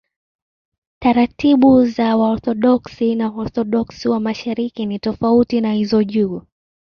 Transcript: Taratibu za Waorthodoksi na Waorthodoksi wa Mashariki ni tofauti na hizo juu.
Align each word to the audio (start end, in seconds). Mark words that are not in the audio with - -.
Taratibu 0.99 1.85
za 1.85 2.17
Waorthodoksi 2.17 3.15
na 3.15 3.29
Waorthodoksi 3.29 4.09
wa 4.09 4.19
Mashariki 4.19 4.85
ni 4.85 4.99
tofauti 4.99 5.61
na 5.61 5.73
hizo 5.73 6.03
juu. 6.03 6.41